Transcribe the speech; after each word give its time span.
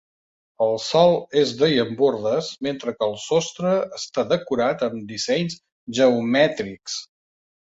El 0.67 0.71
sòl 0.83 1.11
és 1.41 1.51
de 1.59 1.67
llambordes 1.73 2.47
mentre 2.67 2.93
que 2.95 3.09
el 3.09 3.13
sostre 3.25 3.75
està 3.99 4.27
decorat 4.33 4.83
amb 4.89 5.07
dissenys 5.13 5.61
geomètrics. 6.01 6.99